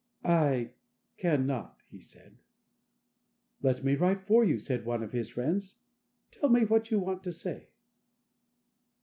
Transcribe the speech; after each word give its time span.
"I 0.25 0.71
cannot," 1.17 1.77
he 1.91 2.01
said. 2.01 2.37
"Let 3.61 3.83
me 3.83 3.93
write 3.93 4.19
for 4.25 4.43
you," 4.43 4.57
said 4.57 4.83
one 4.83 5.03
of 5.03 5.11
his 5.11 5.29
friends, 5.29 5.75
"tell 6.31 6.49
me 6.49 6.65
what 6.65 6.89
you 6.89 6.97
want 6.97 7.23
to 7.23 7.31
say." 7.31 7.67